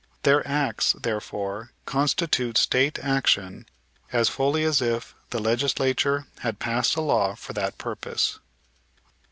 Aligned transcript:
Their 0.23 0.41
acts, 0.47 0.93
therefore, 0.93 1.73
constitute 1.85 2.57
State 2.57 2.97
action 2.97 3.67
as 4.11 4.29
fully 4.29 4.63
as 4.63 4.81
if 4.81 5.13
the 5.29 5.39
Legislature 5.39 6.25
had 6.39 6.57
passed 6.57 6.95
a 6.95 7.01
law 7.01 7.35
for 7.35 7.53
that 7.53 7.77
purpose. 7.77 8.39